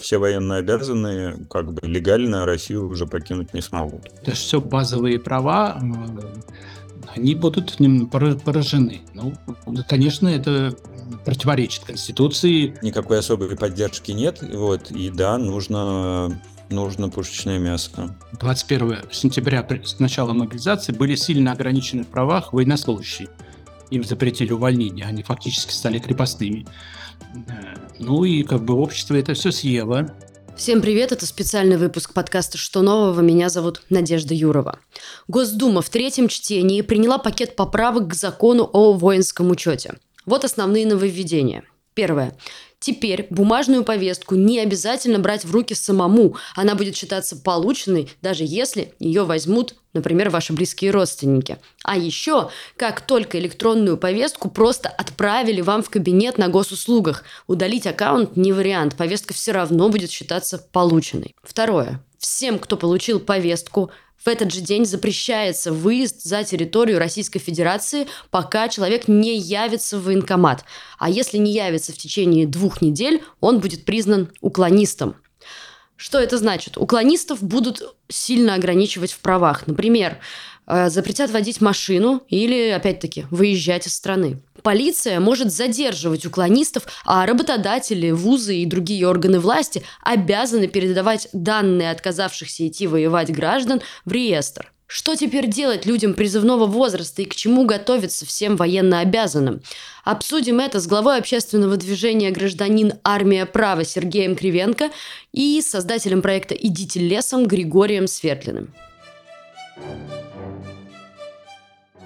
все 0.00 0.18
военно 0.18 0.56
обязанные, 0.56 1.36
как 1.50 1.72
бы 1.72 1.86
легально 1.86 2.46
Россию 2.46 2.88
уже 2.88 3.06
покинуть 3.06 3.54
не 3.54 3.60
смогут. 3.60 4.06
Это 4.22 4.32
же 4.32 4.36
все 4.36 4.60
базовые 4.60 5.18
права, 5.18 5.80
они 7.14 7.34
будут 7.34 7.76
поражены. 8.10 9.02
Ну, 9.14 9.34
конечно, 9.88 10.28
это 10.28 10.74
противоречит 11.24 11.84
Конституции. 11.84 12.76
Никакой 12.82 13.18
особой 13.18 13.56
поддержки 13.56 14.12
нет, 14.12 14.42
вот, 14.42 14.90
и 14.90 15.10
да, 15.10 15.38
нужно 15.38 16.40
нужно 16.70 17.08
пушечное 17.08 17.58
мясо. 17.58 18.16
21 18.38 18.98
сентября 19.10 19.66
с 19.84 19.98
начала 19.98 20.32
мобилизации 20.32 20.92
были 20.92 21.16
сильно 21.16 21.52
ограничены 21.52 22.04
в 22.04 22.06
правах 22.06 22.52
военнослужащие. 22.52 23.28
Им 23.90 24.04
запретили 24.04 24.52
увольнение, 24.52 25.04
они 25.04 25.22
фактически 25.22 25.72
стали 25.72 25.98
крепостными. 25.98 26.66
Ну 28.02 28.24
и 28.24 28.44
как 28.44 28.64
бы 28.64 28.74
общество 28.74 29.14
это 29.14 29.34
все 29.34 29.52
съело. 29.52 30.10
Всем 30.56 30.80
привет, 30.80 31.12
это 31.12 31.26
специальный 31.26 31.76
выпуск 31.76 32.14
подкаста 32.14 32.56
«Что 32.56 32.80
нового?». 32.80 33.20
Меня 33.20 33.50
зовут 33.50 33.82
Надежда 33.90 34.32
Юрова. 34.32 34.78
Госдума 35.28 35.82
в 35.82 35.90
третьем 35.90 36.28
чтении 36.28 36.80
приняла 36.80 37.18
пакет 37.18 37.56
поправок 37.56 38.08
к 38.08 38.14
закону 38.14 38.68
о 38.72 38.94
воинском 38.94 39.50
учете. 39.50 39.94
Вот 40.24 40.44
основные 40.46 40.86
нововведения. 40.86 41.64
Первое. 41.92 42.34
Теперь 42.80 43.26
бумажную 43.28 43.84
повестку 43.84 44.36
не 44.36 44.58
обязательно 44.58 45.18
брать 45.18 45.44
в 45.44 45.52
руки 45.52 45.74
самому. 45.74 46.36
Она 46.56 46.74
будет 46.74 46.96
считаться 46.96 47.36
полученной, 47.36 48.10
даже 48.22 48.44
если 48.46 48.94
ее 48.98 49.24
возьмут, 49.24 49.74
например, 49.92 50.30
ваши 50.30 50.54
близкие 50.54 50.90
родственники. 50.90 51.58
А 51.84 51.98
еще, 51.98 52.50
как 52.78 53.02
только 53.02 53.38
электронную 53.38 53.98
повестку 53.98 54.48
просто 54.48 54.88
отправили 54.88 55.60
вам 55.60 55.82
в 55.82 55.90
кабинет 55.90 56.38
на 56.38 56.48
госуслугах, 56.48 57.22
удалить 57.46 57.86
аккаунт 57.86 58.38
не 58.38 58.54
вариант, 58.54 58.96
повестка 58.96 59.34
все 59.34 59.52
равно 59.52 59.90
будет 59.90 60.10
считаться 60.10 60.66
полученной. 60.72 61.36
Второе. 61.42 62.02
Всем, 62.16 62.58
кто 62.58 62.78
получил 62.78 63.20
повестку, 63.20 63.90
в 64.22 64.28
этот 64.28 64.52
же 64.52 64.60
день 64.60 64.84
запрещается 64.84 65.72
выезд 65.72 66.22
за 66.22 66.44
территорию 66.44 66.98
Российской 66.98 67.38
Федерации, 67.38 68.06
пока 68.30 68.68
человек 68.68 69.08
не 69.08 69.36
явится 69.36 69.98
в 69.98 70.04
военкомат. 70.04 70.64
А 70.98 71.08
если 71.08 71.38
не 71.38 71.52
явится 71.52 71.92
в 71.92 71.96
течение 71.96 72.46
двух 72.46 72.82
недель, 72.82 73.22
он 73.40 73.60
будет 73.60 73.84
признан 73.84 74.30
уклонистом. 74.42 75.16
Что 75.96 76.18
это 76.18 76.38
значит? 76.38 76.76
Уклонистов 76.76 77.42
будут 77.42 77.82
сильно 78.08 78.54
ограничивать 78.54 79.12
в 79.12 79.20
правах. 79.20 79.66
Например, 79.66 80.18
запретят 80.88 81.30
водить 81.30 81.60
машину 81.60 82.22
или, 82.28 82.70
опять-таки, 82.70 83.26
выезжать 83.30 83.86
из 83.86 83.94
страны. 83.94 84.38
Полиция 84.62 85.20
может 85.20 85.52
задерживать 85.52 86.26
уклонистов, 86.26 86.86
а 87.04 87.24
работодатели, 87.24 88.10
вузы 88.10 88.56
и 88.56 88.66
другие 88.66 89.06
органы 89.08 89.40
власти 89.40 89.82
обязаны 90.02 90.68
передавать 90.68 91.28
данные 91.32 91.90
отказавшихся 91.90 92.68
идти 92.68 92.86
воевать 92.86 93.32
граждан 93.32 93.80
в 94.04 94.12
реестр. 94.12 94.70
Что 94.86 95.14
теперь 95.14 95.46
делать 95.46 95.86
людям 95.86 96.14
призывного 96.14 96.66
возраста 96.66 97.22
и 97.22 97.24
к 97.24 97.36
чему 97.36 97.64
готовиться 97.64 98.26
всем 98.26 98.56
военно 98.56 98.98
обязанным? 98.98 99.62
Обсудим 100.02 100.58
это 100.58 100.80
с 100.80 100.88
главой 100.88 101.18
общественного 101.18 101.76
движения 101.76 102.32
«Гражданин. 102.32 102.94
Армия. 103.04 103.46
Право» 103.46 103.84
Сергеем 103.84 104.34
Кривенко 104.34 104.90
и 105.32 105.62
создателем 105.62 106.22
проекта 106.22 106.56
«Идите 106.56 106.98
лесом» 106.98 107.46
Григорием 107.46 108.08
Свердлиным. 108.08 108.74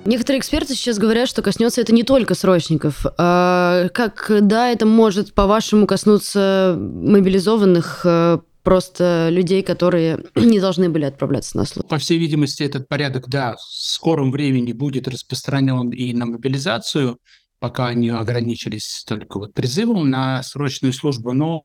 Некоторые 0.05 0.41
эксперты 0.41 0.75
сейчас 0.75 0.99
говорят, 0.99 1.29
что 1.29 1.43
коснется 1.43 1.81
это 1.81 1.95
не 1.95 2.03
только 2.03 2.35
срочников. 2.35 3.07
А 3.19 3.89
как, 3.89 4.31
да, 4.43 4.71
это 4.71 4.87
может, 4.87 5.35
по-вашему, 5.35 5.87
коснуться 5.87 6.77
мобилизованных 6.79 8.03
э, 8.05 8.39
просто 8.63 9.29
людей, 9.31 9.63
которые 9.63 10.25
не 10.35 10.61
должны 10.61 10.89
были 10.91 11.05
отправляться 11.05 11.57
на 11.57 11.65
службу? 11.65 11.89
По 11.89 11.99
всей 11.99 12.19
видимости, 12.19 12.63
этот 12.63 12.89
порядок, 12.89 13.29
да, 13.29 13.57
в 13.57 13.61
скором 13.63 14.31
времени 14.31 14.73
будет 14.73 15.09
распространен 15.09 15.91
и 15.91 16.13
на 16.13 16.27
мобилизацию, 16.27 17.19
пока 17.59 17.87
они 17.87 18.11
ограничились 18.11 19.05
только 19.07 19.39
вот 19.39 19.55
призывом 19.55 20.11
на 20.11 20.43
срочную 20.43 20.93
службу, 20.93 21.33
но 21.33 21.63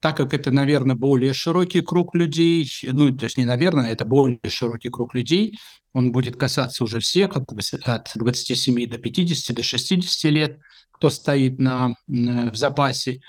так 0.00 0.16
как 0.16 0.34
это, 0.34 0.50
наверное, 0.50 0.96
более 0.96 1.32
широкий 1.32 1.80
круг 1.80 2.14
людей, 2.14 2.70
ну, 2.82 3.16
то 3.16 3.24
есть 3.24 3.38
не 3.38 3.44
наверное, 3.44 3.90
это 3.90 4.04
более 4.04 4.38
широкий 4.48 4.90
круг 4.90 5.14
людей, 5.14 5.58
он 5.92 6.12
будет 6.12 6.36
касаться 6.36 6.84
уже 6.84 7.00
всех 7.00 7.36
от 7.36 7.44
27 8.14 8.86
до 8.88 8.98
50, 8.98 9.56
до 9.56 9.62
60 9.62 10.30
лет, 10.30 10.58
кто 10.90 11.10
стоит 11.10 11.58
на, 11.58 11.94
в 12.06 12.54
запасе. 12.54 13.20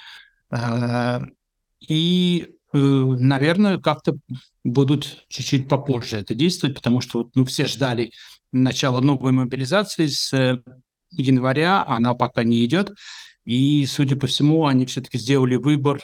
А, 0.50 1.22
и, 1.80 2.48
э, 2.74 2.78
наверное, 2.78 3.78
как-то 3.78 4.18
будут 4.64 5.26
чуть-чуть 5.30 5.70
попозже 5.70 6.18
это 6.18 6.36
действовать, 6.36 6.76
потому 6.76 7.02
что 7.02 7.30
ну, 7.36 7.46
все 7.46 7.66
ждали 7.66 8.12
начала 8.52 9.02
новой 9.02 9.32
мобилизации 9.32 10.08
с 10.08 10.34
э, 10.34 10.62
января, 11.12 11.86
она 11.86 12.14
пока 12.14 12.44
не 12.44 12.66
идет. 12.66 12.92
И, 13.46 13.86
судя 13.86 14.18
по 14.18 14.28
всему, 14.28 14.66
они 14.66 14.86
все-таки 14.86 15.18
сделали 15.18 15.56
выбор 15.56 16.04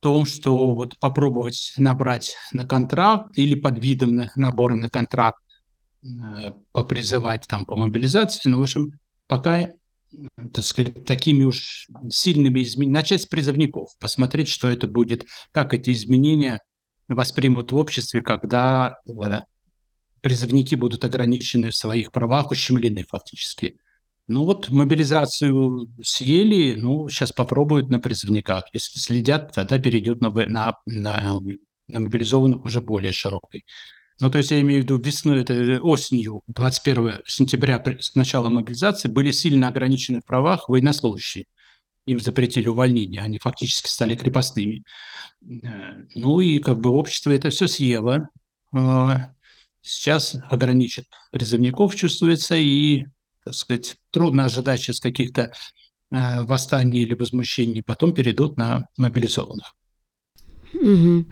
том, 0.00 0.24
что 0.24 0.74
вот 0.74 0.98
попробовать 0.98 1.74
набрать 1.76 2.34
на 2.52 2.66
контракт 2.66 3.36
или 3.38 3.54
под 3.54 3.78
видом 3.78 4.22
набора 4.34 4.74
на 4.74 4.88
контракт 4.88 5.42
э, 6.02 6.52
попризывать 6.72 7.46
там 7.46 7.64
по 7.64 7.76
мобилизации, 7.76 8.48
ну, 8.48 8.58
в 8.58 8.62
общем, 8.62 8.92
пока, 9.26 9.68
так 10.52 10.64
сказать, 10.64 11.04
такими 11.04 11.44
уж 11.44 11.86
сильными 12.10 12.62
изменениями, 12.62 12.94
начать 12.94 13.22
с 13.22 13.26
призывников, 13.26 13.90
посмотреть, 13.98 14.48
что 14.48 14.68
это 14.68 14.88
будет, 14.88 15.26
как 15.52 15.74
эти 15.74 15.90
изменения 15.90 16.60
воспримут 17.08 17.72
в 17.72 17.76
обществе, 17.76 18.22
когда 18.22 18.98
да, 19.04 19.46
призывники 20.20 20.74
будут 20.74 21.04
ограничены 21.04 21.70
в 21.70 21.76
своих 21.76 22.12
правах, 22.12 22.50
ущемлены 22.50 23.04
фактически. 23.08 23.78
Ну 24.30 24.44
вот 24.44 24.68
мобилизацию 24.68 25.88
съели, 26.04 26.76
ну 26.78 27.08
сейчас 27.08 27.32
попробуют 27.32 27.90
на 27.90 27.98
призывниках. 27.98 28.62
Если 28.72 29.00
следят, 29.00 29.52
тогда 29.52 29.76
перейдет 29.80 30.20
на, 30.20 30.30
на, 30.30 30.76
на, 30.86 31.40
на 31.88 32.00
мобилизованных 32.00 32.64
уже 32.64 32.80
более 32.80 33.10
широкой. 33.10 33.64
Ну, 34.20 34.30
то 34.30 34.38
есть 34.38 34.52
я 34.52 34.60
имею 34.60 34.82
в 34.82 34.84
виду 34.84 34.98
весной, 34.98 35.40
это 35.40 35.80
осенью, 35.82 36.42
21 36.46 37.22
сентября, 37.26 37.82
с 37.98 38.14
начала 38.14 38.48
мобилизации, 38.50 39.08
были 39.08 39.32
сильно 39.32 39.66
ограничены 39.66 40.20
в 40.20 40.26
правах 40.26 40.68
военнослужащие. 40.68 41.46
Им 42.06 42.20
запретили 42.20 42.68
увольнение, 42.68 43.22
они 43.22 43.40
фактически 43.40 43.88
стали 43.88 44.14
крепостными. 44.14 44.84
Э, 45.42 46.04
ну 46.14 46.38
и 46.38 46.60
как 46.60 46.78
бы 46.78 46.90
общество 46.90 47.32
это 47.32 47.50
все 47.50 47.66
съело. 47.66 48.28
А, 48.72 49.32
сейчас 49.82 50.36
ограничит 50.48 51.06
призывников, 51.32 51.96
чувствуется, 51.96 52.54
и 52.54 53.06
так 53.44 53.54
сказать, 53.54 53.96
трудно 54.10 54.44
ожидать 54.44 54.80
сейчас 54.80 55.00
каких-то 55.00 55.52
э, 56.10 56.42
восстаний 56.42 57.02
или 57.02 57.14
возмущений, 57.14 57.82
потом 57.82 58.12
перейдут 58.14 58.56
на 58.56 58.88
мобилизованных. 58.96 59.74
Угу. 60.74 61.26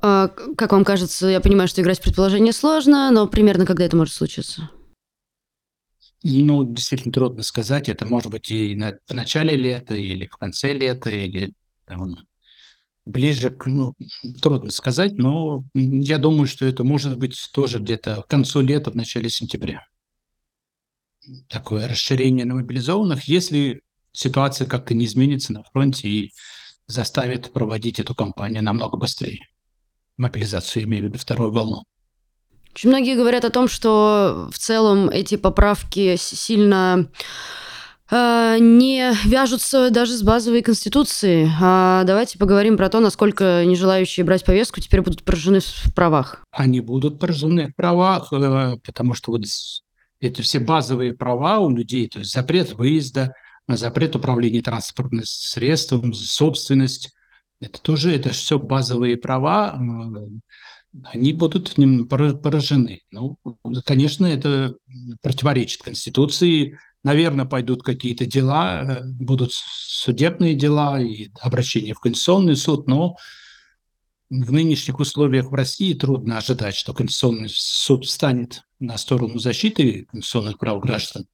А, 0.00 0.28
как 0.28 0.72
вам 0.72 0.84
кажется, 0.84 1.28
я 1.28 1.40
понимаю, 1.40 1.68
что 1.68 1.80
играть 1.80 1.98
в 1.98 2.02
предположение 2.02 2.52
сложно, 2.52 3.10
но 3.10 3.26
примерно 3.26 3.64
когда 3.64 3.84
это 3.84 3.96
может 3.96 4.14
случиться? 4.14 4.70
Ну, 6.22 6.64
действительно 6.64 7.12
трудно 7.12 7.42
сказать. 7.42 7.88
Это 7.88 8.06
может 8.06 8.30
быть 8.30 8.50
и 8.50 8.74
на, 8.74 8.98
в 9.06 9.14
начале 9.14 9.56
лета, 9.56 9.94
или 9.94 10.26
в 10.26 10.36
конце 10.36 10.72
лета, 10.72 11.10
или 11.10 11.52
там, 11.86 12.16
ближе 13.04 13.50
к... 13.50 13.66
Ну, 13.66 13.94
трудно 14.42 14.70
сказать, 14.70 15.12
но 15.12 15.64
я 15.74 16.18
думаю, 16.18 16.46
что 16.46 16.64
это 16.64 16.82
может 16.82 17.18
быть 17.18 17.38
тоже 17.52 17.78
где-то 17.78 18.22
к 18.22 18.26
концу 18.26 18.60
лета, 18.60 18.90
в 18.90 18.94
начале 18.94 19.28
сентября 19.28 19.86
такое 21.48 21.88
расширение 21.88 22.44
на 22.44 22.54
мобилизованных, 22.54 23.24
если 23.24 23.82
ситуация 24.12 24.66
как-то 24.66 24.94
не 24.94 25.06
изменится 25.06 25.52
на 25.52 25.64
фронте 25.64 26.08
и 26.08 26.32
заставит 26.86 27.52
проводить 27.52 27.98
эту 27.98 28.14
кампанию 28.14 28.62
намного 28.62 28.96
быстрее. 28.96 29.40
Мобилизацию, 30.16 30.84
имею 30.84 31.04
в 31.04 31.06
виду 31.08 31.18
вторую 31.18 31.52
волну. 31.52 31.82
Очень 32.74 32.90
многие 32.90 33.16
говорят 33.16 33.44
о 33.44 33.50
том, 33.50 33.68
что 33.68 34.48
в 34.52 34.58
целом 34.58 35.08
эти 35.08 35.36
поправки 35.36 36.16
сильно 36.16 37.08
э, 38.10 38.56
не 38.58 39.12
вяжутся 39.24 39.90
даже 39.90 40.16
с 40.16 40.22
базовой 40.22 40.62
конституцией. 40.62 41.48
А 41.60 42.02
давайте 42.04 42.36
поговорим 42.36 42.76
про 42.76 42.88
то, 42.88 43.00
насколько 43.00 43.64
нежелающие 43.64 44.24
брать 44.24 44.44
повестку 44.44 44.80
теперь 44.80 45.02
будут 45.02 45.22
поражены 45.22 45.60
в 45.60 45.94
правах. 45.94 46.44
Они 46.50 46.80
будут 46.80 47.20
поражены 47.20 47.68
в 47.68 47.76
правах, 47.76 48.32
э, 48.32 48.76
потому 48.84 49.14
что 49.14 49.30
вот 49.30 49.44
это 50.24 50.42
все 50.42 50.58
базовые 50.58 51.14
права 51.14 51.58
у 51.60 51.70
людей, 51.70 52.08
то 52.08 52.20
есть 52.20 52.32
запрет 52.32 52.72
выезда, 52.74 53.34
запрет 53.68 54.16
управления 54.16 54.62
транспортным 54.62 55.24
средством, 55.24 56.12
собственность. 56.12 57.14
Это 57.60 57.80
тоже, 57.80 58.14
это 58.14 58.30
все 58.30 58.58
базовые 58.58 59.16
права, 59.16 59.78
они 61.04 61.32
будут 61.32 61.74
поражены. 62.08 63.00
Ну, 63.10 63.38
конечно, 63.84 64.26
это 64.26 64.74
противоречит 65.22 65.82
Конституции, 65.82 66.78
Наверное, 67.04 67.44
пойдут 67.44 67.82
какие-то 67.82 68.24
дела, 68.24 68.82
э, 68.82 69.02
будут 69.04 69.52
судебные 69.52 70.54
дела 70.54 70.98
и 71.00 71.28
обращения 71.40 71.92
в 71.92 72.00
Конституционный 72.00 72.56
суд, 72.56 72.88
но 72.88 73.16
в 74.42 74.52
нынешних 74.52 74.98
условиях 74.98 75.50
в 75.50 75.54
России 75.54 75.94
трудно 75.94 76.38
ожидать, 76.38 76.74
что 76.74 76.92
Конституционный 76.92 77.48
суд 77.50 78.04
встанет 78.04 78.62
на 78.80 78.98
сторону 78.98 79.38
защиты 79.38 80.06
конституционных 80.10 80.58
прав 80.58 80.80
граждан. 80.80 81.26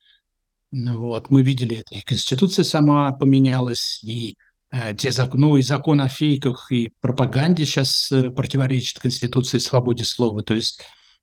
Вот, 0.72 1.30
мы 1.30 1.42
видели 1.42 1.78
это, 1.78 1.94
и 1.94 2.02
Конституция 2.02 2.64
сама 2.64 3.10
поменялась, 3.12 4.00
и 4.04 4.36
э, 4.70 4.94
те 4.94 5.10
закон, 5.10 5.40
ну, 5.40 5.56
и 5.56 5.62
закон 5.62 6.00
о 6.00 6.08
фейках 6.08 6.70
и 6.70 6.92
пропаганде 7.00 7.64
сейчас 7.64 8.12
э, 8.12 8.30
противоречит 8.30 9.00
Конституции 9.00 9.58
свободе 9.58 10.04
слова. 10.04 10.42
То 10.42 10.54
есть 10.54 10.80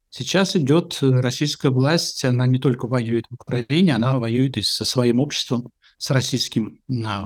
сейчас 0.09 0.55
идет 0.55 0.97
э, 1.01 1.07
российская 1.07 1.69
власть, 1.69 2.25
она 2.25 2.45
не 2.45 2.59
только 2.59 2.87
воюет 2.87 3.25
в 3.29 3.35
Украине, 3.35 3.95
она 3.95 4.19
воюет 4.19 4.57
и 4.57 4.63
со 4.63 4.83
своим 4.83 5.21
обществом, 5.21 5.69
с 5.97 6.11
российским, 6.11 6.79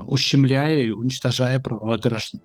ущемляя 0.06 0.82
и 0.82 0.90
уничтожая 0.90 1.58
права 1.58 1.98
граждан. 1.98 2.40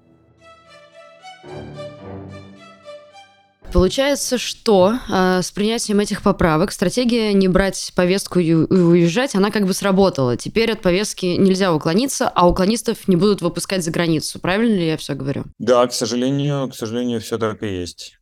Получается, 3.74 4.38
что 4.38 4.98
э, 5.10 5.42
с 5.42 5.52
принятием 5.52 6.00
этих 6.00 6.22
поправок 6.24 6.72
стратегия 6.72 7.34
не 7.34 7.48
брать 7.48 7.92
повестку 7.96 8.40
и 8.40 8.54
уезжать, 8.54 9.36
она 9.36 9.52
как 9.52 9.66
бы 9.66 9.74
сработала. 9.74 10.38
Теперь 10.38 10.72
от 10.72 10.82
повестки 10.82 11.26
нельзя 11.26 11.74
уклониться, 11.74 12.30
а 12.30 12.48
уклонистов 12.48 13.08
не 13.08 13.16
будут 13.16 13.42
выпускать 13.42 13.84
за 13.84 13.92
границу. 13.92 14.40
Правильно 14.40 14.76
ли 14.76 14.88
я 14.88 14.98
все 14.98 15.14
говорю? 15.14 15.44
Да, 15.60 15.86
к 15.86 15.94
сожалению, 15.94 16.70
к 16.70 16.76
сожалению, 16.76 17.20
все 17.20 17.38
так 17.38 17.62
и 17.62 17.68
есть. 17.68 18.18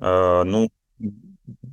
Э, 0.00 0.42
ну, 0.44 0.70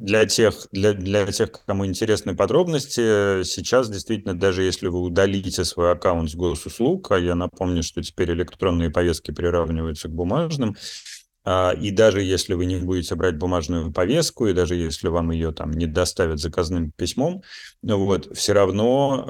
для 0.04 0.26
тех, 0.26 0.68
для, 0.72 0.94
для 0.94 1.26
тех, 1.32 1.52
кому 1.66 1.86
интересны 1.86 2.36
подробности, 2.36 3.44
сейчас 3.44 3.90
действительно, 3.90 4.38
даже 4.38 4.64
если 4.64 4.88
вы 4.88 5.00
удалите 5.00 5.64
свой 5.64 5.94
аккаунт 5.94 6.30
с 6.30 6.36
госуслуг, 6.36 7.12
а 7.12 7.18
я 7.18 7.36
напомню, 7.36 7.84
что 7.84 8.04
теперь 8.04 8.32
электронные 8.34 8.90
повестки 8.90 9.32
приравниваются 9.32 10.10
к 10.10 10.12
бумажным, 10.12 10.76
и 11.46 11.92
даже 11.92 12.22
если 12.22 12.54
вы 12.54 12.66
не 12.66 12.78
будете 12.78 13.16
брать 13.16 13.38
бумажную 13.38 13.92
повестку, 13.92 14.48
и 14.48 14.54
даже 14.54 14.76
если 14.76 15.10
вам 15.10 15.32
ее 15.32 15.52
там 15.52 15.72
не 15.72 15.88
доставят 15.88 16.40
заказным 16.40 16.92
письмом, 16.92 17.44
вот, 17.82 18.36
все 18.38 18.54
равно, 18.54 19.26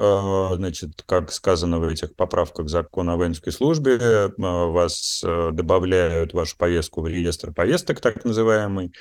а, 0.52 0.56
значит, 0.56 1.02
как 1.06 1.32
сказано 1.32 1.80
в 1.80 1.88
этих 1.88 2.14
поправках 2.14 2.68
закона 2.68 3.14
о 3.14 3.16
воинской 3.16 3.52
службе, 3.52 3.98
а, 4.00 4.30
вас 4.38 5.24
добавляют 5.24 6.34
вашу 6.34 6.56
повестку 6.56 7.00
в 7.00 7.08
реестр 7.08 7.52
повесток, 7.52 8.00
так 8.00 8.24
называемый, 8.24 8.92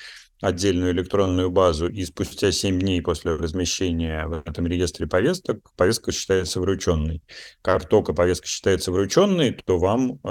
отдельную 0.43 0.91
электронную 0.91 1.49
базу, 1.49 1.87
и 1.87 2.03
спустя 2.05 2.51
7 2.51 2.79
дней 2.79 3.01
после 3.01 3.35
размещения 3.35 4.27
в 4.27 4.43
этом 4.45 4.67
реестре 4.67 5.07
повесток 5.07 5.71
повестка 5.77 6.11
считается 6.11 6.59
врученной. 6.59 7.23
Как 7.61 7.87
только 7.87 8.13
повестка 8.13 8.47
считается 8.47 8.91
врученной, 8.91 9.53
то 9.53 9.79
вам 9.79 10.19
э, 10.23 10.27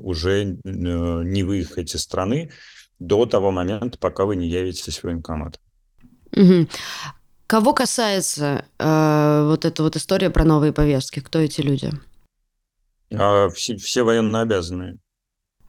уже 0.00 0.44
э, 0.44 0.56
не 0.64 1.42
выехать 1.42 1.94
из 1.94 2.02
страны 2.02 2.52
до 3.00 3.26
того 3.26 3.50
момента, 3.50 3.98
пока 3.98 4.24
вы 4.24 4.36
не 4.36 4.48
явитесь 4.48 4.98
в 4.98 5.04
военкомат. 5.04 5.58
Угу. 6.32 6.68
Кого 7.48 7.74
касается 7.74 8.64
э, 8.78 9.46
вот 9.46 9.64
эта 9.64 9.82
вот 9.82 9.96
история 9.96 10.30
про 10.30 10.44
новые 10.44 10.72
повестки? 10.72 11.20
Кто 11.20 11.40
эти 11.40 11.60
люди? 11.60 11.90
А, 13.12 13.48
все, 13.48 13.76
все 13.76 14.04
военнообязанные. 14.04 14.98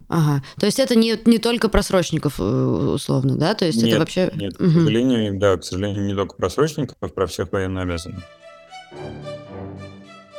Ага. 0.08 0.44
То 0.60 0.66
есть 0.66 0.80
это 0.80 0.96
не, 0.96 1.20
не 1.26 1.38
только 1.40 1.70
просрочников, 1.70 2.40
э, 2.40 2.44
условно, 2.44 3.38
да? 3.38 3.54
То 3.54 3.66
есть 3.66 3.78
нет, 3.78 3.90
это 3.90 4.00
вообще... 4.00 4.32
Нет, 4.36 4.54
угу. 4.60 4.70
к 4.70 4.74
сожалению, 4.74 5.40
да, 5.40 5.58
к 5.58 5.64
сожалению, 5.64 6.06
не 6.06 6.16
только 6.16 6.36
просрочников, 6.36 6.98
а 7.02 7.08
про 7.08 7.28
всех 7.28 7.52
военнообязанных. 7.52 8.24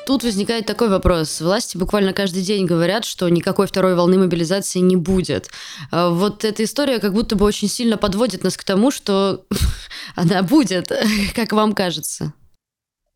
Тут 0.06 0.22
возникает 0.22 0.66
такой 0.66 0.88
вопрос. 0.88 1.40
Власти 1.40 1.76
буквально 1.76 2.12
каждый 2.12 2.42
день 2.42 2.64
говорят, 2.64 3.04
что 3.04 3.28
никакой 3.28 3.66
второй 3.66 3.96
волны 3.96 4.18
мобилизации 4.18 4.78
не 4.78 4.94
будет. 4.94 5.50
А 5.90 6.10
вот 6.10 6.44
эта 6.44 6.62
история 6.62 7.00
как 7.00 7.12
будто 7.12 7.34
бы 7.34 7.44
очень 7.44 7.66
сильно 7.66 7.96
подводит 7.96 8.44
нас 8.44 8.56
к 8.56 8.62
тому, 8.62 8.92
что 8.92 9.44
она 10.14 10.44
будет, 10.44 10.92
как 11.34 11.52
вам 11.52 11.74
кажется. 11.74 12.32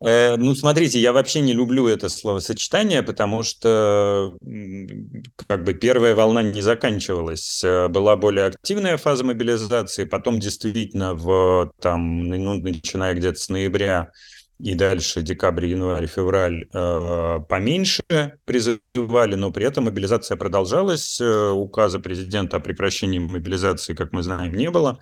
Э, 0.03 0.35
ну, 0.35 0.55
смотрите, 0.55 0.99
я 0.99 1.13
вообще 1.13 1.41
не 1.41 1.53
люблю 1.53 1.87
это 1.87 2.09
словосочетание, 2.09 3.03
потому 3.03 3.43
что 3.43 4.35
как 5.47 5.63
бы 5.63 5.73
первая 5.73 6.15
волна 6.15 6.41
не 6.41 6.61
заканчивалась. 6.61 7.63
Э, 7.63 7.87
была 7.87 8.15
более 8.15 8.45
активная 8.45 8.97
фаза 8.97 9.23
мобилизации, 9.23 10.05
потом 10.05 10.39
действительно 10.39 11.13
в 11.13 11.71
там, 11.79 12.23
ну, 12.23 12.55
начиная 12.55 13.13
где-то 13.13 13.39
с 13.39 13.49
ноября 13.49 14.11
и 14.57 14.75
дальше 14.75 15.21
декабрь, 15.23 15.67
январь, 15.67 16.07
февраль 16.07 16.67
э, 16.73 17.39
поменьше 17.47 18.03
призывали, 18.45 19.35
но 19.35 19.51
при 19.51 19.65
этом 19.65 19.85
мобилизация 19.85 20.37
продолжалась. 20.37 21.19
Указа 21.21 21.99
президента 21.99 22.57
о 22.57 22.59
прекращении 22.59 23.19
мобилизации, 23.19 23.93
как 23.93 24.13
мы 24.13 24.23
знаем, 24.23 24.53
не 24.53 24.69
было. 24.71 24.99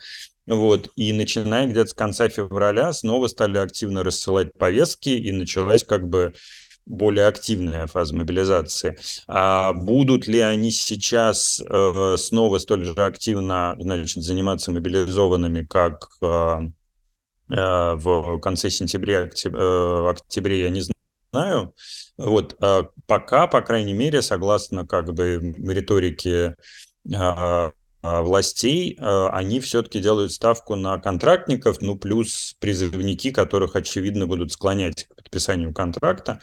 Вот, 0.50 0.92
и 0.96 1.14
начиная 1.14 1.68
где-то 1.68 1.92
с 1.92 1.94
конца 1.94 2.28
февраля 2.28 2.92
снова 2.92 3.28
стали 3.28 3.60
активно 3.60 4.04
рассылать 4.04 4.52
повестки, 4.58 5.10
и 5.10 5.32
началась 5.32 5.84
как 5.84 6.10
бы 6.10 6.34
более 6.88 7.28
активная 7.28 7.86
фаза 7.86 8.16
мобилизации. 8.16 8.98
А 9.28 9.74
будут 9.74 10.26
ли 10.26 10.40
они 10.40 10.72
сейчас 10.72 11.62
э, 11.62 12.16
снова 12.18 12.58
столь 12.58 12.86
же 12.86 12.94
активно 12.96 13.76
значит, 13.80 14.24
заниматься 14.24 14.72
мобилизованными, 14.72 15.66
как 15.66 16.08
э, 16.24 16.62
э, 17.52 17.94
в 17.94 18.40
конце 18.40 18.72
сентября, 18.72 19.26
октября, 19.26 19.62
э, 19.62 20.10
октябре, 20.10 20.62
я 20.62 20.70
не 20.70 20.82
знаю. 21.32 21.76
Вот, 22.18 22.56
э, 22.60 22.84
пока, 23.06 23.46
по 23.46 23.62
крайней 23.62 23.94
мере, 23.94 24.24
согласно 24.24 24.88
как 24.88 25.14
бы 25.14 25.54
риторике 25.60 26.56
э, 27.06 27.72
властей, 28.02 28.98
а, 29.00 29.30
они 29.30 29.60
все-таки 29.60 30.00
делают 30.00 30.32
ставку 30.32 30.76
на 30.76 30.98
контрактников, 31.00 31.82
ну, 31.82 31.98
плюс 31.98 32.56
призывники, 32.60 33.32
которых, 33.32 33.76
очевидно, 33.76 34.28
будут 34.28 34.52
склонять 34.52 35.06
к 35.06 35.16
подписанию 35.16 35.74
контракта. 35.74 36.40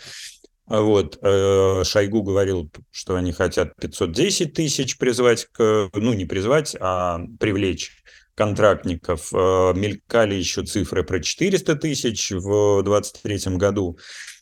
А 0.69 0.81
вот, 0.81 1.19
э, 1.23 1.85
Шойгу 1.85 2.23
говорил, 2.23 2.71
что 2.91 3.15
они 3.15 3.33
хотят 3.33 3.77
510 3.77 4.53
тысяч 4.53 4.99
призвать, 4.99 5.47
к, 5.53 5.91
ну, 5.95 6.13
не 6.13 6.25
призвать, 6.25 6.77
а 6.81 7.21
привлечь 7.39 8.03
контрактников. 8.35 9.33
Мелькали 9.33 10.35
еще 10.35 10.65
цифры 10.65 11.05
про 11.05 11.21
400 11.21 11.77
тысяч 11.77 12.33
в 12.33 12.83
2023 12.83 13.57
году. 13.57 13.97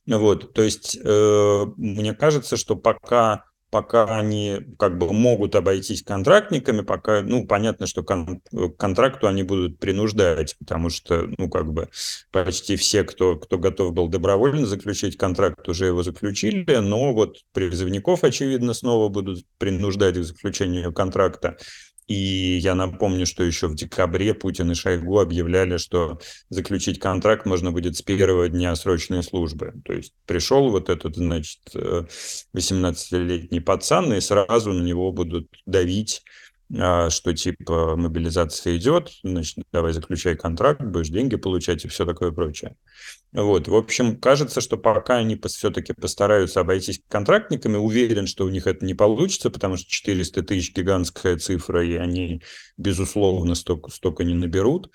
Вот, 0.07 0.53
то 0.53 0.63
есть, 0.63 0.99
э, 1.03 1.65
мне 1.77 2.15
кажется, 2.15 2.57
что 2.57 2.77
пока 2.77 3.45
пока 3.75 4.05
они 4.05 4.61
как 4.79 4.99
бы 4.99 5.13
могут 5.13 5.57
обойтись 5.57 6.05
контрактниками, 6.05 6.83
пока, 6.83 7.23
ну, 7.23 7.45
понятно, 7.45 7.89
что 7.89 8.05
кон 8.05 8.41
к 8.53 8.77
контракту 8.77 9.27
они 9.27 9.43
будут 9.43 9.81
принуждать, 9.81 10.55
потому 10.61 10.91
что, 10.91 11.27
ну, 11.39 11.51
как 11.51 11.73
бы 11.73 11.89
почти 12.31 12.77
все, 12.77 13.03
кто, 13.03 13.35
кто 13.35 13.59
готов 13.59 13.93
был 13.93 14.07
добровольно 14.07 14.65
заключить 14.65 15.17
контракт, 15.17 15.69
уже 15.69 15.87
его 15.87 16.05
заключили, 16.05 16.77
но 16.77 17.13
вот 17.13 17.39
призывников, 17.53 18.23
очевидно, 18.23 18.75
снова 18.75 19.09
будут 19.09 19.45
принуждать 19.59 20.15
к 20.15 20.23
заключению 20.23 20.93
контракта. 20.93 21.57
И 22.07 22.59
я 22.59 22.75
напомню, 22.75 23.25
что 23.25 23.45
еще 23.45 23.67
в 23.67 23.75
декабре 23.75 24.35
Путин 24.35 24.71
и 24.71 24.75
Шойгу 24.75 25.21
объявляли, 25.21 25.79
что 25.79 26.21
заключить 26.51 26.99
контракт 26.99 27.47
можно 27.47 27.73
будет 27.73 27.97
с 27.97 28.03
первого 28.03 28.49
дня 28.49 28.75
срочной 28.77 29.23
службы. 29.23 29.73
То 29.85 29.95
есть 29.95 30.13
пришел 30.27 30.71
вот 30.71 30.91
этот, 30.91 31.17
значит, 31.17 31.61
18-летний 32.55 33.59
э, 33.59 33.63
пацан, 33.63 34.13
и 34.13 34.21
сразу 34.21 34.73
на 34.73 34.83
него 34.83 35.13
будут 35.13 35.49
давить 35.65 36.23
что 36.73 37.33
типа 37.35 37.97
мобилизация 37.97 38.77
идет, 38.77 39.11
значит, 39.23 39.65
давай 39.73 39.93
заключай 39.93 40.37
контракт, 40.37 40.83
будешь 40.83 41.09
деньги 41.09 41.37
получать 41.37 41.85
и 41.85 41.89
все 41.89 42.05
такое 42.07 42.33
прочее. 42.33 42.77
Вот, 43.33 43.69
в 43.69 43.75
общем, 43.75 44.19
кажется, 44.19 44.61
что 44.61 44.77
пока 44.77 45.17
они 45.17 45.41
все-таки 45.47 45.93
постараются 45.93 46.61
обойтись 46.61 47.03
контрактниками, 47.09 47.77
уверен, 47.77 48.27
что 48.27 48.45
у 48.45 48.49
них 48.49 48.67
это 48.67 48.85
не 48.85 48.95
получится, 48.95 49.51
потому 49.51 49.77
что 49.77 49.91
400 49.91 50.43
тысяч 50.43 50.75
гигантская 50.75 51.37
цифра, 51.39 51.85
и 51.85 51.95
они, 51.97 52.43
безусловно, 52.77 53.55
столько, 53.55 53.91
столько 53.91 54.25
не 54.25 54.35
наберут. 54.35 54.91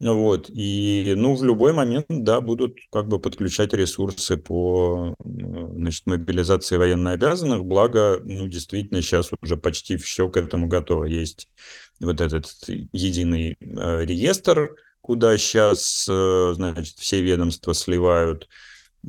Вот, 0.00 0.48
и, 0.50 1.14
ну, 1.16 1.34
в 1.34 1.42
любой 1.42 1.72
момент, 1.72 2.06
да, 2.08 2.40
будут 2.40 2.76
как 2.92 3.08
бы 3.08 3.18
подключать 3.18 3.72
ресурсы 3.72 4.36
по, 4.36 5.14
значит, 5.24 6.06
мобилизации 6.06 6.76
военнообязанных, 6.76 7.64
благо, 7.64 8.20
ну, 8.22 8.46
действительно, 8.48 9.02
сейчас 9.02 9.30
уже 9.42 9.56
почти 9.56 9.96
все 9.96 10.28
к 10.28 10.36
этому 10.36 10.68
готово. 10.68 11.04
Есть 11.04 11.48
вот 12.00 12.20
этот 12.20 12.46
единый 12.92 13.56
э, 13.60 14.04
реестр, 14.04 14.76
куда 15.00 15.36
сейчас, 15.36 16.06
э, 16.08 16.52
значит, 16.54 16.96
все 16.98 17.20
ведомства 17.22 17.72
сливают 17.72 18.48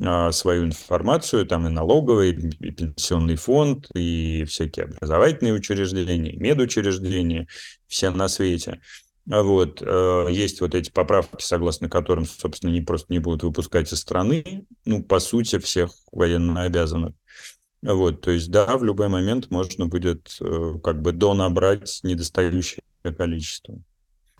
э, 0.00 0.32
свою 0.32 0.64
информацию, 0.64 1.46
там 1.46 1.66
и 1.68 1.70
налоговый, 1.70 2.30
и 2.32 2.70
пенсионный 2.72 3.36
фонд, 3.36 3.86
и 3.94 4.44
всякие 4.48 4.86
образовательные 4.86 5.54
учреждения, 5.54 6.32
и 6.32 6.36
медучреждения, 6.36 7.46
все 7.86 8.10
на 8.10 8.28
свете. 8.28 8.80
Вот, 9.26 9.82
э, 9.82 10.26
есть 10.30 10.60
вот 10.60 10.74
эти 10.74 10.90
поправки, 10.90 11.42
согласно 11.42 11.88
которым, 11.88 12.26
собственно, 12.26 12.70
не 12.70 12.80
просто 12.80 13.12
не 13.12 13.18
будут 13.18 13.42
выпускать 13.42 13.92
из 13.92 14.00
страны, 14.00 14.64
ну, 14.84 15.02
по 15.02 15.20
сути, 15.20 15.58
всех 15.58 15.90
военно 16.10 16.62
обязанных. 16.62 17.14
Вот, 17.82 18.20
то 18.22 18.30
есть, 18.30 18.50
да, 18.50 18.76
в 18.76 18.84
любой 18.84 19.08
момент 19.08 19.50
можно 19.50 19.86
будет 19.86 20.36
э, 20.40 20.74
как 20.82 21.00
бы 21.00 21.12
донабрать 21.12 22.00
недостающее 22.02 22.82
количество. 23.16 23.78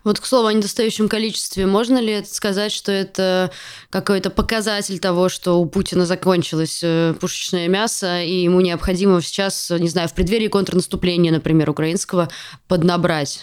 Вот 0.03 0.19
к 0.19 0.25
слову 0.25 0.47
о 0.47 0.53
недостающем 0.53 1.07
количестве, 1.07 1.67
можно 1.67 1.99
ли 1.99 2.23
сказать, 2.23 2.71
что 2.71 2.91
это 2.91 3.51
какой-то 3.91 4.31
показатель 4.31 4.99
того, 4.99 5.29
что 5.29 5.59
у 5.59 5.67
Путина 5.67 6.07
закончилось 6.07 6.81
э, 6.83 7.13
пушечное 7.19 7.67
мясо, 7.67 8.21
и 8.21 8.43
ему 8.43 8.61
необходимо 8.61 9.21
сейчас, 9.21 9.69
не 9.69 9.89
знаю, 9.89 10.09
в 10.09 10.13
преддверии 10.13 10.47
контрнаступления, 10.47 11.31
например, 11.31 11.69
украинского, 11.69 12.29
поднабрать? 12.67 13.41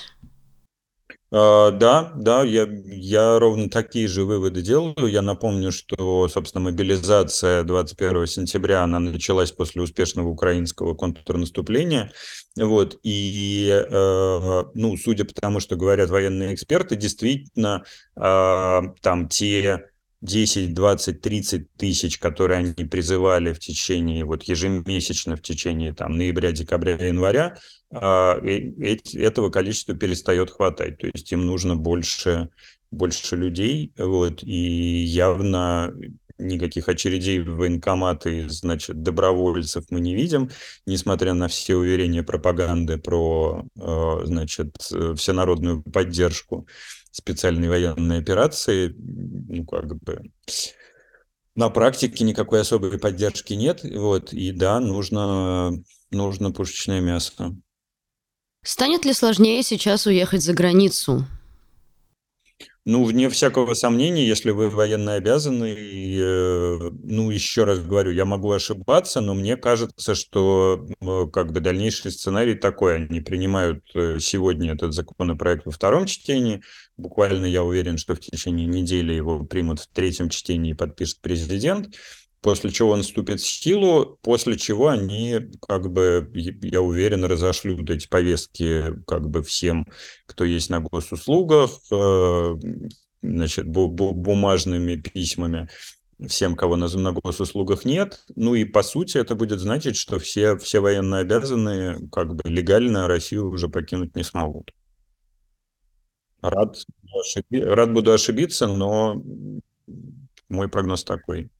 А, 1.30 1.70
да, 1.73 2.12
да, 2.16 2.42
я, 2.42 2.66
я 2.87 3.38
ровно 3.38 3.68
такие 3.68 4.08
же 4.08 4.25
выводы 4.25 4.62
делаю. 4.62 5.06
Я 5.06 5.20
напомню, 5.20 5.73
что, 5.73 6.26
собственно, 6.28 6.64
мобилизация 6.64 7.64
21 7.64 8.26
сентября, 8.26 8.82
она 8.85 8.99
началась 8.99 9.52
после 9.52 9.82
успешного 9.82 10.28
украинского 10.28 10.94
контрнаступления. 10.94 12.12
Вот, 12.56 12.99
и, 13.02 13.68
э, 13.70 14.62
ну, 14.75 14.97
судя 14.97 15.25
по 15.25 15.35
тому, 15.35 15.61
что 15.61 15.76
говорят 15.76 16.08
военные 16.08 16.54
эксперты, 16.54 16.97
действительно, 16.97 17.85
э, 18.16 18.80
там 19.02 19.28
те 19.28 19.88
10, 20.20 20.75
20, 20.75 21.20
30 21.20 21.72
тысяч, 21.76 22.18
которые 22.18 22.58
они 22.58 22.84
призывали 22.87 23.52
в 23.52 23.60
течение, 23.60 24.25
вот 24.25 24.42
ежемесячно 24.42 25.37
в 25.37 25.42
течение 25.42 25.92
там 25.94 26.16
ноября, 26.16 26.50
декабря, 26.52 26.96
января, 26.96 27.58
а, 27.92 28.37
этого 29.14 29.50
количества 29.50 29.94
перестает 29.94 30.50
хватать. 30.50 30.98
То 30.98 31.06
есть 31.06 31.30
им 31.30 31.46
нужно 31.46 31.76
больше, 31.76 32.48
больше 32.90 33.37
людей, 33.37 33.92
вот, 33.96 34.42
и 34.42 35.04
явно 35.04 35.94
никаких 36.38 36.88
очередей 36.88 37.40
в 37.40 37.56
военкоматы, 37.56 38.48
значит, 38.48 39.02
добровольцев 39.02 39.84
мы 39.90 40.00
не 40.00 40.14
видим, 40.14 40.50
несмотря 40.87 41.34
на 41.34 41.48
все 41.48 41.76
уверения 41.76 42.22
пропаганды 42.22 42.98
про, 42.98 43.64
а, 43.78 44.22
значит, 44.25 44.76
всенародную 44.78 45.82
поддержку 45.82 46.66
специальной 47.18 47.68
военной 47.68 48.18
операции, 48.18 48.94
ну, 48.96 49.64
как 49.66 49.96
бы 50.02 50.22
на 51.54 51.70
практике 51.70 52.25
никакой 52.25 52.60
особой 52.60 52.98
поддержки 52.98 53.52
нет, 53.52 53.80
вот, 53.82 54.32
и 54.32 54.52
да, 54.52 54.80
нужно, 54.80 55.72
нужно 56.10 56.52
пушечное 56.52 57.00
мясо. 57.00 57.54
Станет 58.64 59.04
ли 59.04 59.12
сложнее 59.12 59.62
сейчас 59.62 60.06
уехать 60.06 60.42
за 60.42 60.52
границу? 60.52 61.26
Ну, 62.88 63.04
вне 63.04 63.28
всякого 63.28 63.75
сомнения, 63.75 64.26
если 64.26 64.50
вы 64.50 64.71
военно 64.71 65.12
обязаны, 65.12 65.75
и, 65.75 66.18
э, 66.18 66.90
ну, 67.02 67.30
еще 67.30 67.64
раз 67.64 67.80
говорю, 67.80 68.12
я 68.12 68.25
могу 68.25 68.50
ошибаться, 68.50 69.21
но 69.21 69.35
мне 69.35 69.59
кажется, 69.59 70.14
что 70.14 70.87
как 71.30 71.52
бы 71.52 71.61
дальнейший 71.61 72.11
сценарий 72.11 72.54
такой. 72.54 72.97
Они 72.97 73.21
принимают 73.21 73.85
э, 73.95 74.16
сегодня 74.21 74.73
этот 74.73 74.95
законопроект 74.95 75.66
во 75.66 75.71
втором 75.71 76.07
чтении. 76.07 76.62
Буквально 76.97 77.45
я 77.45 77.62
уверен, 77.62 77.99
что 77.99 78.14
в 78.14 78.21
течение 78.21 78.64
недели 78.64 79.12
его 79.12 79.45
примут 79.45 79.80
в 79.80 79.88
третьем 79.88 80.30
чтении 80.30 80.71
и 80.71 80.75
подпишет 80.75 81.18
президент 81.21 81.95
после 82.40 82.71
чего 82.71 82.90
он 82.90 83.02
вступит 83.02 83.40
в 83.40 83.47
силу, 83.47 84.18
после 84.23 84.57
чего 84.57 84.88
они, 84.88 85.50
как 85.66 85.90
бы, 85.90 86.30
я 86.35 86.80
уверен, 86.80 87.25
разошлют 87.25 87.88
эти 87.90 88.09
повестки 88.09 88.85
как 89.07 89.28
бы 89.28 89.42
всем, 89.42 89.87
кто 90.26 90.45
есть 90.45 90.71
на 90.71 90.80
госуслугах, 90.80 91.71
э, 91.90 92.54
значит, 93.23 93.66
бумажными 93.68 94.97
письмами 94.97 95.68
всем, 96.26 96.57
кого 96.57 96.76
на, 96.76 96.88
на 96.88 97.12
госуслугах 97.12 97.85
нет. 97.85 98.25
Ну 98.35 98.54
и 98.54 98.64
по 98.64 98.83
сути 98.83 99.18
это 99.18 99.35
будет 99.35 99.61
значить, 99.61 99.97
что 99.97 100.18
все, 100.18 100.57
все 100.57 100.80
военно 100.80 101.18
обязанные 101.18 101.99
как 102.11 102.35
бы 102.35 102.49
легально 102.49 103.07
Россию 103.07 103.50
уже 103.50 103.68
покинуть 103.68 104.16
не 104.16 104.25
смогут. 104.25 104.73
Рад. 106.40 106.76
Рад 107.50 107.92
буду 107.92 108.12
ошибиться, 108.12 108.66
но 108.66 109.23
мой 110.49 110.68
прогноз 110.68 111.04
такой. 111.04 111.50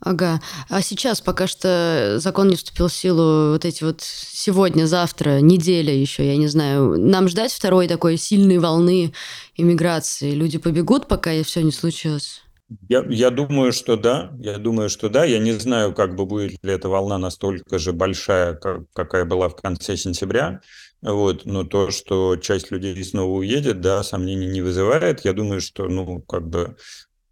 Ага. 0.00 0.40
А 0.68 0.82
сейчас, 0.82 1.20
пока 1.20 1.46
что 1.46 2.18
закон 2.18 2.48
не 2.48 2.56
вступил 2.56 2.88
в 2.88 2.92
силу, 2.92 3.52
вот 3.52 3.64
эти 3.64 3.84
вот 3.84 4.02
сегодня, 4.02 4.86
завтра, 4.86 5.40
неделя 5.40 5.94
еще, 5.94 6.26
я 6.26 6.36
не 6.36 6.46
знаю, 6.46 6.98
нам 6.98 7.28
ждать 7.28 7.52
второй 7.52 7.88
такой 7.88 8.16
сильной 8.18 8.58
волны 8.58 9.12
иммиграции? 9.56 10.32
Люди 10.32 10.58
побегут, 10.58 11.08
пока 11.08 11.30
все 11.42 11.62
не 11.62 11.72
случилось? 11.72 12.42
Я, 12.88 13.04
я 13.08 13.30
думаю, 13.30 13.72
что 13.72 13.96
да. 13.96 14.32
Я 14.38 14.58
думаю, 14.58 14.88
что 14.88 15.08
да. 15.08 15.24
Я 15.24 15.38
не 15.38 15.52
знаю, 15.52 15.94
как 15.94 16.16
бы 16.16 16.26
будет 16.26 16.62
ли 16.62 16.72
эта 16.72 16.88
волна 16.88 17.18
настолько 17.18 17.78
же 17.78 17.92
большая, 17.92 18.54
как, 18.54 18.82
какая 18.92 19.24
была 19.24 19.48
в 19.48 19.56
конце 19.56 19.96
сентября. 19.96 20.60
Вот, 21.02 21.44
но 21.44 21.64
то, 21.64 21.90
что 21.90 22.36
часть 22.36 22.70
людей 22.70 23.02
снова 23.04 23.38
уедет, 23.38 23.80
да, 23.80 24.02
сомнений 24.02 24.46
не 24.46 24.62
вызывает. 24.62 25.24
Я 25.24 25.34
думаю, 25.34 25.60
что, 25.60 25.86
ну, 25.86 26.22
как 26.22 26.48
бы 26.48 26.76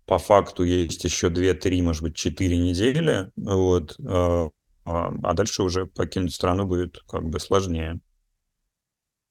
по 0.06 0.18
факту 0.18 0.64
есть 0.64 1.04
еще 1.04 1.28
2-3, 1.28 1.82
может 1.82 2.02
быть, 2.02 2.16
4 2.16 2.58
недели, 2.58 3.30
вот, 3.36 3.96
а, 4.06 4.50
а, 4.84 5.12
а 5.22 5.34
дальше 5.34 5.62
уже 5.62 5.86
покинуть 5.86 6.34
страну 6.34 6.66
будет 6.66 6.98
как 7.08 7.24
бы 7.24 7.38
сложнее. 7.40 8.00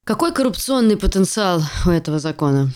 Какой 0.04 0.34
коррупционный 0.34 0.98
потенциал 0.98 1.62
у 1.86 1.90
этого 1.90 2.20
закона? 2.20 2.72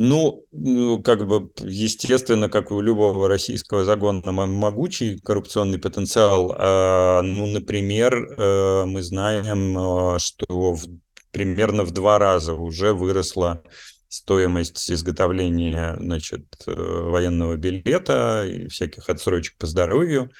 Ну, 0.00 0.44
ну, 0.52 1.02
как 1.02 1.26
бы, 1.26 1.50
естественно, 1.58 2.48
как 2.48 2.70
у 2.70 2.80
любого 2.80 3.26
российского 3.28 3.84
закона, 3.84 4.30
могучий 4.30 5.18
коррупционный 5.18 5.78
потенциал. 5.78 6.54
А, 6.56 7.22
ну, 7.22 7.46
например, 7.46 8.14
э, 8.14 8.84
мы 8.84 9.02
знаем, 9.02 10.18
что 10.20 10.72
в, 10.74 10.84
примерно 11.32 11.82
в 11.82 11.90
два 11.90 12.18
раза 12.20 12.54
уже 12.54 12.92
выросла 12.92 13.64
стоимость 14.08 14.90
изготовления 14.90 15.96
значит, 16.00 16.46
э, 16.66 16.72
военного 16.72 17.56
билета 17.56 18.46
и 18.46 18.68
всяких 18.68 19.08
отсрочек 19.08 19.56
по 19.58 19.66
здоровью. 19.66 20.30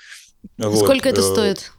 Сколько 0.58 1.08
вот. 1.08 1.12
это 1.12 1.20
э, 1.20 1.22
стоит? 1.22 1.72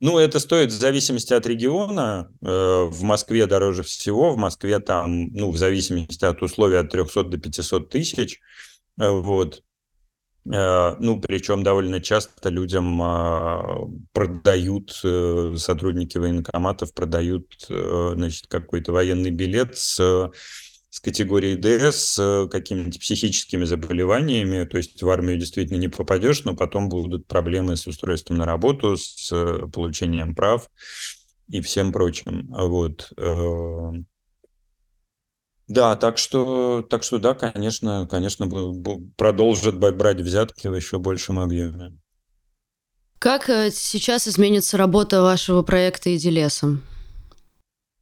Ну, 0.00 0.18
это 0.18 0.38
стоит 0.38 0.70
в 0.70 0.78
зависимости 0.78 1.34
от 1.34 1.46
региона. 1.46 2.30
Э, 2.40 2.84
в 2.84 3.02
Москве 3.02 3.46
дороже 3.46 3.82
всего. 3.82 4.32
В 4.32 4.36
Москве 4.36 4.78
там, 4.78 5.26
ну, 5.32 5.50
в 5.50 5.58
зависимости 5.58 6.24
от 6.24 6.40
условий, 6.42 6.76
от 6.76 6.90
300 6.90 7.24
до 7.24 7.38
500 7.38 7.90
тысяч. 7.90 8.40
Вот. 8.96 9.62
Ну, 10.44 11.20
причем 11.20 11.62
довольно 11.62 12.00
часто 12.00 12.48
людям 12.48 13.02
а, 13.02 13.86
продают, 14.12 14.92
сотрудники 14.92 16.16
военкоматов 16.16 16.94
продают, 16.94 17.66
значит, 17.68 18.46
какой-то 18.46 18.92
военный 18.92 19.30
билет 19.30 19.76
с 19.76 20.30
с 20.90 21.00
категорией 21.00 21.56
D 21.56 21.92
с 21.92 22.48
какими-то 22.50 22.98
психическими 22.98 23.64
заболеваниями, 23.64 24.64
то 24.64 24.78
есть 24.78 25.02
в 25.02 25.08
армию 25.10 25.38
действительно 25.38 25.78
не 25.78 25.88
попадешь, 25.88 26.44
но 26.44 26.56
потом 26.56 26.88
будут 26.88 27.26
проблемы 27.26 27.76
с 27.76 27.86
устройством 27.86 28.38
на 28.38 28.46
работу, 28.46 28.96
с 28.96 29.30
э, 29.32 29.68
получением 29.72 30.34
прав 30.34 30.70
и 31.48 31.60
всем 31.60 31.92
прочим. 31.92 32.46
Вот. 32.50 33.12
Э, 33.18 33.92
да, 35.66 35.96
так 35.96 36.16
что, 36.16 36.82
так 36.88 37.02
что 37.02 37.18
да, 37.18 37.34
конечно, 37.34 38.08
конечно, 38.10 38.48
продолжит 39.16 39.78
брать 39.78 40.20
взятки 40.20 40.66
в 40.66 40.74
еще 40.74 40.98
большем 40.98 41.38
объеме. 41.38 41.98
Как 43.18 43.50
э, 43.50 43.70
сейчас 43.70 44.26
изменится 44.26 44.78
работа 44.78 45.20
вашего 45.22 45.62
проекта 45.62 46.14
«Иди 46.16 46.30
лесом»? 46.30 46.82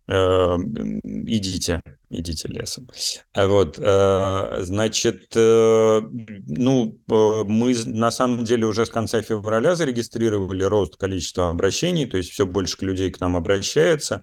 Идите, 0.08 1.82
идите 2.10 2.48
лесом. 2.48 2.88
А 3.32 3.46
вот, 3.46 3.78
э, 3.78 4.58
значит, 4.62 5.32
э, 5.34 6.00
ну, 6.46 6.98
э, 7.10 7.44
мы 7.46 7.74
на 7.86 8.10
самом 8.10 8.44
деле 8.44 8.66
уже 8.66 8.86
с 8.86 8.90
конца 8.90 9.22
февраля 9.22 9.74
зарегистрировали 9.74 10.62
рост 10.64 10.96
количества 10.96 11.50
обращений, 11.50 12.06
то 12.06 12.16
есть 12.16 12.30
все 12.30 12.46
больше 12.46 12.76
людей 12.80 13.10
к 13.10 13.20
нам 13.20 13.36
обращается. 13.36 14.22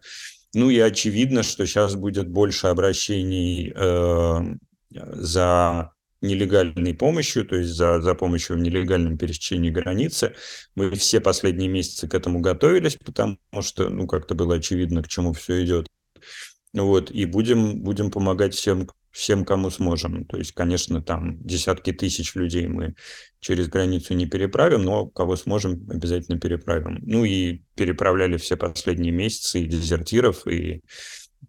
Ну 0.53 0.69
и 0.69 0.79
очевидно, 0.79 1.43
что 1.43 1.65
сейчас 1.65 1.95
будет 1.95 2.29
больше 2.29 2.67
обращений 2.67 3.73
за 4.91 5.92
нелегальной 6.23 6.93
помощью, 6.93 7.45
то 7.45 7.55
есть 7.55 7.71
за, 7.71 8.01
за 8.01 8.15
помощью 8.15 8.55
в 8.55 8.59
нелегальном 8.59 9.17
пересечении 9.17 9.69
границы. 9.69 10.33
Мы 10.75 10.91
все 10.91 11.19
последние 11.19 11.69
месяцы 11.69 12.07
к 12.07 12.13
этому 12.15 12.39
готовились, 12.39 12.95
потому 12.95 13.37
что, 13.61 13.89
ну, 13.89 14.07
как-то 14.07 14.33
было 14.33 14.55
очевидно, 14.55 15.03
к 15.03 15.07
чему 15.07 15.33
все 15.33 15.63
идет. 15.63 15.87
Вот, 16.73 17.11
и 17.11 17.25
будем, 17.25 17.83
будем 17.83 18.09
помогать 18.09 18.55
всем, 18.55 18.87
всем, 19.11 19.45
кому 19.45 19.69
сможем. 19.69 20.25
То 20.25 20.37
есть, 20.37 20.53
конечно, 20.53 21.03
там 21.03 21.37
десятки 21.43 21.91
тысяч 21.91 22.33
людей 22.33 22.67
мы 22.67 22.95
через 23.39 23.67
границу 23.67 24.15
не 24.15 24.25
переправим, 24.25 24.83
но 24.83 25.05
кого 25.05 25.35
сможем, 25.35 25.87
обязательно 25.89 26.39
переправим. 26.39 26.99
Ну 27.03 27.25
и 27.25 27.61
переправляли 27.75 28.37
все 28.37 28.57
последние 28.57 29.11
месяцы 29.11 29.61
и 29.61 29.67
дезертиров, 29.67 30.47
и 30.47 30.81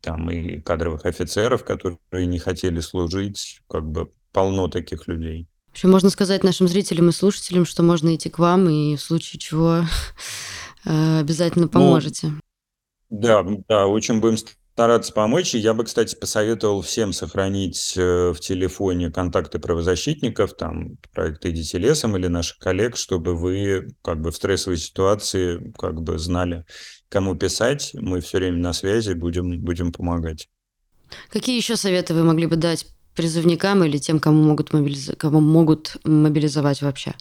там 0.02 0.30
и 0.30 0.60
кадровых 0.60 1.06
офицеров, 1.06 1.64
которые 1.64 2.26
не 2.26 2.38
хотели 2.38 2.80
служить, 2.80 3.60
как 3.68 3.84
бы 3.84 4.12
полно 4.34 4.68
таких 4.68 5.08
людей. 5.08 5.48
В 5.68 5.72
общем, 5.72 5.90
можно 5.90 6.10
сказать 6.10 6.44
нашим 6.44 6.68
зрителям 6.68 7.08
и 7.08 7.12
слушателям, 7.12 7.64
что 7.64 7.82
можно 7.82 8.14
идти 8.14 8.28
к 8.28 8.38
вам 8.38 8.68
и 8.68 8.96
в 8.96 9.00
случае 9.00 9.40
чего 9.40 9.84
э, 10.84 11.20
обязательно 11.20 11.64
ну, 11.64 11.70
поможете. 11.70 12.26
Ну, 12.28 12.40
да, 13.08 13.44
да, 13.68 13.86
очень 13.86 14.20
будем 14.20 14.36
стараться 14.74 15.12
помочь. 15.12 15.54
И 15.54 15.58
я 15.58 15.72
бы, 15.72 15.84
кстати, 15.84 16.16
посоветовал 16.16 16.82
всем 16.82 17.12
сохранить 17.12 17.94
э, 17.96 18.32
в 18.32 18.40
телефоне 18.40 19.10
контакты 19.10 19.58
правозащитников, 19.58 20.54
там, 20.56 20.96
проекта 21.12 21.50
«Идите 21.50 21.78
лесом» 21.78 22.16
или 22.16 22.26
наших 22.26 22.58
коллег, 22.58 22.96
чтобы 22.96 23.36
вы 23.36 23.94
как 24.02 24.20
бы 24.20 24.32
в 24.32 24.36
стрессовой 24.36 24.78
ситуации 24.78 25.72
как 25.78 26.02
бы 26.02 26.18
знали, 26.18 26.64
кому 27.08 27.36
писать. 27.36 27.92
Мы 27.94 28.20
все 28.20 28.38
время 28.38 28.58
на 28.58 28.72
связи, 28.72 29.12
будем, 29.12 29.60
будем 29.60 29.92
помогать. 29.92 30.48
Какие 31.30 31.56
еще 31.56 31.76
советы 31.76 32.14
вы 32.14 32.24
могли 32.24 32.46
бы 32.46 32.56
дать 32.56 32.86
призывникам 33.14 33.84
или 33.84 33.98
тем, 33.98 34.20
кому 34.20 34.42
могут, 34.42 34.72
мобилиз... 34.72 35.12
кому 35.18 35.40
могут 35.40 35.96
мобилизовать 36.04 36.82
вообще? 36.82 37.14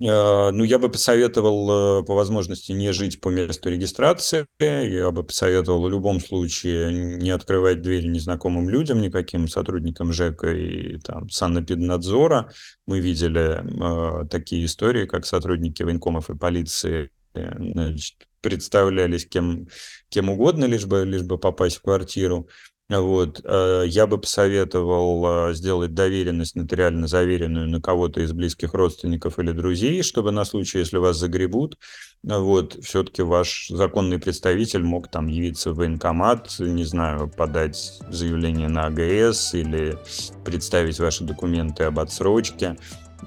Э, 0.00 0.50
ну, 0.52 0.62
я 0.62 0.78
бы 0.78 0.88
посоветовал 0.88 2.00
э, 2.00 2.04
по 2.04 2.14
возможности 2.14 2.72
не 2.72 2.92
жить 2.92 3.20
по 3.20 3.30
месту 3.30 3.68
регистрации. 3.68 4.46
Я 4.60 5.10
бы 5.10 5.24
посоветовал 5.24 5.82
в 5.82 5.90
любом 5.90 6.20
случае 6.20 7.16
не 7.18 7.30
открывать 7.30 7.82
двери 7.82 8.06
незнакомым 8.06 8.68
людям, 8.68 9.00
никаким 9.00 9.48
сотрудникам 9.48 10.12
ЖЭКа 10.12 10.52
и 10.52 10.98
там, 10.98 11.28
санэпиднадзора. 11.28 12.52
Мы 12.86 13.00
видели 13.00 14.22
э, 14.22 14.28
такие 14.28 14.64
истории, 14.64 15.06
как 15.06 15.26
сотрудники 15.26 15.82
военкомов 15.82 16.30
и 16.30 16.36
полиции 16.36 17.10
э, 17.34 17.52
значит, 17.58 18.28
представлялись 18.40 19.26
кем, 19.26 19.66
кем 20.10 20.30
угодно, 20.30 20.66
лишь 20.66 20.86
бы, 20.86 21.04
лишь 21.04 21.22
бы 21.22 21.38
попасть 21.38 21.78
в 21.78 21.82
квартиру. 21.82 22.48
Вот, 22.90 23.42
э, 23.44 23.84
я 23.86 24.06
бы 24.06 24.16
посоветовал 24.16 25.50
э, 25.50 25.54
сделать 25.54 25.92
доверенность 25.92 26.56
нотариально 26.56 27.06
заверенную 27.06 27.68
на 27.68 27.82
кого-то 27.82 28.22
из 28.22 28.32
близких 28.32 28.72
родственников 28.72 29.38
или 29.38 29.52
друзей, 29.52 30.02
чтобы 30.02 30.30
на 30.30 30.46
случай, 30.46 30.78
если 30.78 30.96
вас 30.96 31.18
загребут, 31.18 31.76
вот, 32.22 32.78
все-таки 32.82 33.20
ваш 33.20 33.68
законный 33.68 34.18
представитель 34.18 34.82
мог 34.82 35.08
там 35.10 35.26
явиться 35.26 35.72
в 35.72 35.76
военкомат, 35.76 36.56
не 36.60 36.84
знаю, 36.84 37.28
подать 37.28 38.00
заявление 38.08 38.68
на 38.68 38.86
АГС 38.86 39.52
или 39.52 39.98
представить 40.46 40.98
ваши 40.98 41.24
документы 41.24 41.84
об 41.84 41.98
отсрочке 41.98 42.78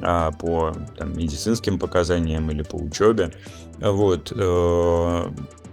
а, 0.02 0.32
по 0.32 0.74
там, 0.98 1.16
медицинским 1.16 1.78
показаниям 1.78 2.50
или 2.50 2.64
по 2.64 2.78
учебе. 2.78 3.32
Вот. 3.80 4.32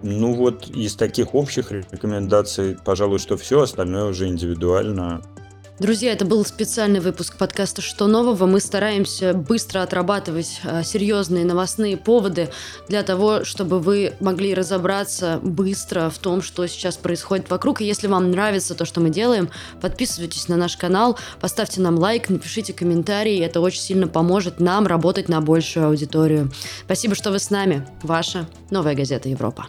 Э, 0.03 0.07
ну 0.07 0.35
вот 0.35 0.69
из 0.69 0.95
таких 0.95 1.35
общих 1.35 1.71
рекомендаций, 1.73 2.77
пожалуй, 2.85 3.19
что 3.19 3.37
все, 3.37 3.63
остальное 3.63 4.05
уже 4.05 4.29
индивидуально. 4.29 5.23
Друзья, 5.79 6.11
это 6.13 6.25
был 6.25 6.45
специальный 6.45 6.99
выпуск 6.99 7.37
подкаста 7.37 7.83
«Что 7.83 8.09
нового?». 8.09 8.47
Мы 8.47 8.59
стараемся 8.59 9.33
быстро 9.33 9.81
отрабатывать 9.81 10.61
а, 10.65 10.83
серьезные 10.83 11.45
новостные 11.45 11.97
поводы 11.97 12.49
для 12.89 13.05
того, 13.05 13.45
чтобы 13.45 13.79
вы 13.79 14.13
могли 14.19 14.55
разобраться 14.55 15.39
быстро 15.41 16.11
в 16.11 16.19
том, 16.19 16.43
что 16.43 16.67
сейчас 16.67 16.97
происходит 16.97 17.49
вокруг. 17.49 17.81
И 17.81 17.85
если 17.85 18.09
вам 18.09 18.33
нравится 18.33 18.75
то, 18.75 18.85
что 18.85 19.01
мы 19.01 19.11
делаем, 19.11 19.51
подписывайтесь 19.81 20.49
на 20.49 20.57
наш 20.57 20.77
канал, 20.77 21.17
поставьте 21.41 21.81
нам 21.81 21.97
лайк, 21.97 22.29
напишите 22.29 22.73
комментарий. 22.73 23.39
Это 23.39 23.61
очень 23.61 23.83
сильно 23.83 24.09
поможет 24.09 24.59
нам 24.59 24.85
работать 24.85 25.29
на 25.29 25.41
большую 25.41 25.87
аудиторию. 25.87 26.51
Спасибо, 26.87 27.15
что 27.15 27.31
вы 27.31 27.39
с 27.39 27.51
нами. 27.51 27.87
Ваша 28.03 28.49
«Новая 28.71 28.97
газета 28.97 29.29
Европа». 29.29 29.69